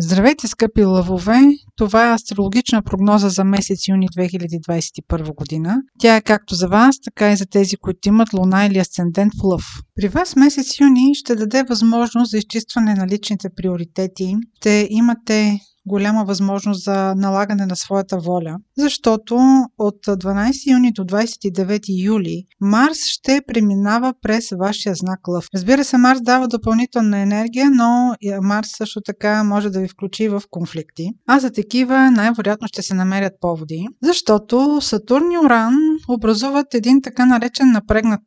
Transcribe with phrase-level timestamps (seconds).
[0.00, 1.40] Здравейте, скъпи лъвове!
[1.76, 5.82] Това е астрологична прогноза за месец юни 2021 година.
[5.98, 9.44] Тя е както за вас, така и за тези, които имат луна или асцендент в
[9.44, 9.64] лъв.
[9.94, 14.36] При вас месец юни ще даде възможност за изчистване на личните приоритети.
[14.56, 19.36] Ще имате голяма възможност за налагане на своята воля, защото
[19.78, 25.46] от 12 юни до 29 юли Марс ще преминава през вашия знак Лъв.
[25.54, 30.42] Разбира се, Марс дава допълнителна енергия, но Марс също така може да ви включи в
[30.50, 31.10] конфликти.
[31.28, 35.74] А за такива най-вероятно ще се намерят поводи, защото Сатурн и Оран
[36.08, 38.20] образуват един така наречен напрегнат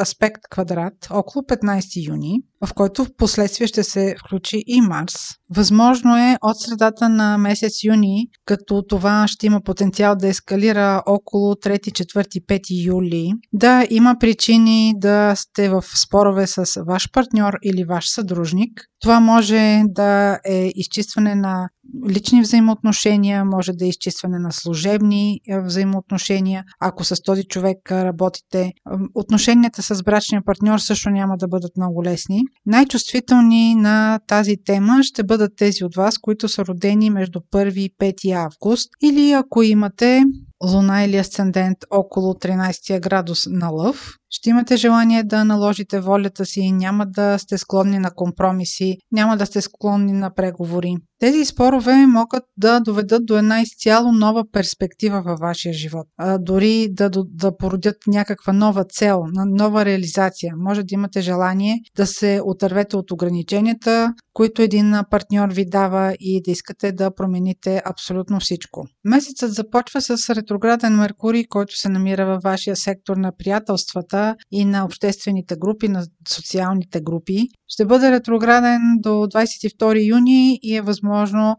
[0.00, 5.14] аспект квадрат около 15 юни, в който в последствие ще се включи и Марс.
[5.50, 11.54] Възможно е от средата на месец юни, като това ще има потенциал да ескалира около
[11.54, 17.84] 3, 4, 5 юли, да има причини да сте в спорове с ваш партньор или
[17.84, 18.70] ваш съдружник.
[19.00, 21.68] Това може да е изчистване на
[22.08, 26.64] лични взаимоотношения, може да е изчистване на служебни е, взаимоотношения.
[26.80, 28.72] Ако с този човек работите,
[29.14, 32.40] отношенията с брачния партньор също няма да бъдат много лесни.
[32.66, 37.90] Най-чувствителни на тази тема ще бъдат тези от вас, които са родени между 1 и
[38.00, 40.22] 5 август или ако имате
[40.66, 46.72] Луна или асцендент около 13 градус на лъв, ще имате желание да наложите волята си,
[46.72, 50.96] няма да сте склонни на компромиси, няма да сте склонни на преговори.
[51.18, 56.06] Тези спорове могат да доведат до една изцяло нова перспектива във вашия живот.
[56.16, 60.52] А, дори да, да породят някаква нова цел, нова реализация.
[60.56, 66.42] Може да имате желание да се отървете от ограниченията, които един партньор ви дава и
[66.42, 68.86] да искате да промените абсолютно всичко.
[69.04, 74.84] Месецът започва с ретрограден Меркурий, който се намира във вашия сектор на приятелствата и на
[74.84, 77.48] обществените групи, на социалните групи.
[77.68, 81.05] Ще бъде ретрограден до 22 юни и е възможно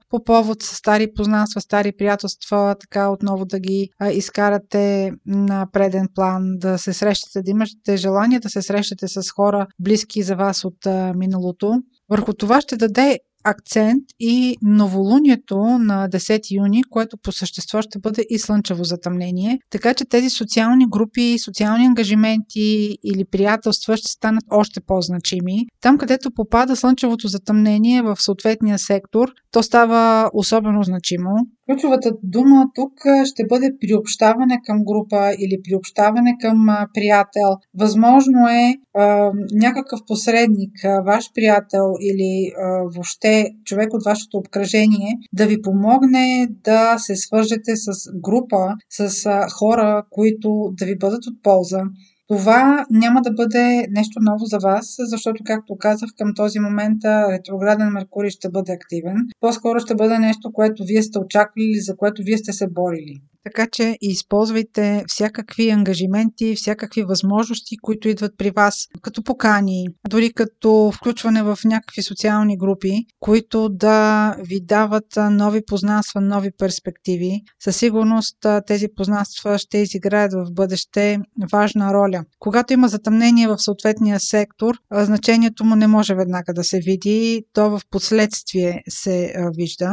[0.09, 6.07] по повод с стари познанства, стари приятелства, така отново да ги а, изкарате на преден
[6.15, 10.65] план, да се срещате, да имате желание да се срещате с хора близки за вас
[10.65, 11.81] от а, миналото.
[12.09, 13.19] Върху това ще даде
[13.49, 19.59] акцент и новолунието на 10 юни, което по същество ще бъде и слънчево затъмнение.
[19.69, 25.65] Така че тези социални групи, социални ангажименти или приятелства ще станат още по-значими.
[25.81, 31.47] Там, където попада слънчевото затъмнение в съответния сектор, то става особено значимо.
[31.69, 32.93] Ключовата дума тук
[33.25, 37.49] ще бъде приобщаване към група или приобщаване към приятел.
[37.79, 40.71] Възможно е а, някакъв посредник,
[41.05, 47.75] ваш приятел или а, въобще човек от вашето обкръжение да ви помогне да се свържете
[47.75, 49.29] с група, с
[49.59, 51.81] хора, които да ви бъдат от полза.
[52.27, 56.97] Това няма да бъде нещо ново за вас, защото, както казах, към този момент
[57.31, 59.15] ретрограден Меркурий ще бъде активен.
[59.39, 63.21] По-скоро ще бъде нещо, което вие сте очаквали или за което вие сте се борили.
[63.47, 70.91] Така че използвайте всякакви ангажименти, всякакви възможности, които идват при вас, като покани, дори като
[70.95, 77.41] включване в някакви социални групи, които да ви дават нови познанства, нови перспективи.
[77.63, 78.37] Със сигурност
[78.67, 81.19] тези познанства ще изиграят в бъдеще
[81.51, 82.23] важна роля.
[82.39, 87.69] Когато има затъмнение в съответния сектор, значението му не може веднага да се види, то
[87.69, 89.91] в последствие се вижда.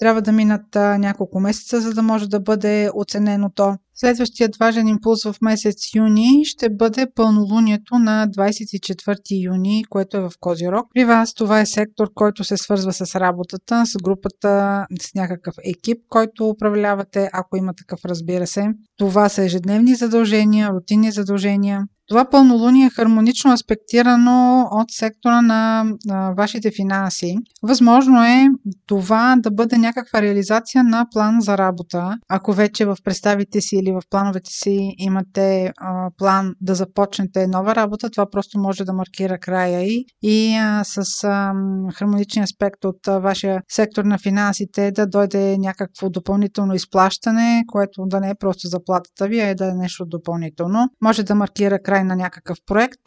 [0.00, 3.76] Трябва да минат а, няколко месеца, за да може да бъде оценено то.
[3.94, 10.32] Следващият важен импулс в месец юни ще бъде пълнолунието на 24 юни, което е в
[10.40, 10.86] Козирог.
[10.94, 15.98] При вас това е сектор, който се свързва с работата, с групата, с някакъв екип,
[16.08, 18.68] който управлявате, ако има такъв, разбира се.
[18.96, 21.84] Това са ежедневни задължения, рутинни задължения.
[22.10, 27.36] Това пълнолуние е хармонично аспектирано от сектора на, на вашите финанси.
[27.62, 28.46] Възможно е
[28.86, 32.18] това да бъде някаква реализация на план за работа.
[32.28, 37.74] Ако вече в представите си или в плановете си имате а, план да започнете нова
[37.74, 41.52] работа, това просто може да маркира края и, и а, с а,
[41.94, 48.20] хармоничен аспект от а, вашия сектор на финансите да дойде някакво допълнително изплащане, което да
[48.20, 50.88] не е просто заплатата ви, а е да е нещо допълнително.
[51.02, 53.00] Може да маркира край край на някакъв проект.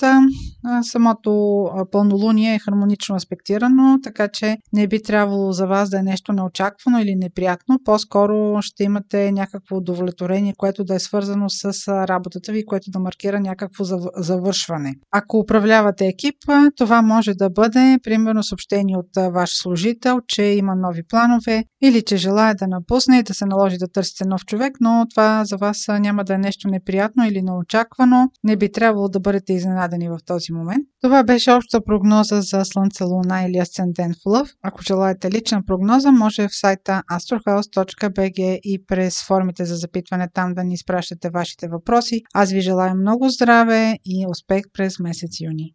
[0.81, 1.31] Самото
[1.92, 7.00] пълнолуние е хармонично аспектирано, така че не би трябвало за вас да е нещо неочаквано
[7.00, 7.80] или неприятно.
[7.86, 13.40] По-скоро ще имате някакво удовлетворение, което да е свързано с работата ви, което да маркира
[13.40, 13.84] някакво
[14.18, 14.95] завършване.
[15.12, 16.36] Ако управлявате екип,
[16.78, 22.18] това може да бъде примерно съобщение от ваш служител, че има нови планове или че
[22.18, 25.86] желая да напусне и да се наложи да търсите нов човек, но това за вас
[25.88, 28.30] няма да е нещо неприятно или неочаквано.
[28.44, 30.88] Не би трябвало трябвало да бъдете изненадани в този момент.
[31.01, 34.50] Това беше обща прогноза за Слънце, Луна или Асцендент в Лъв.
[34.62, 40.63] Ако желаете лична прогноза, може в сайта astrohouse.bg и през формите за запитване там да
[40.63, 42.21] ни изпращате вашите въпроси.
[42.33, 45.74] Аз ви желая много здраве и успех през месец юни.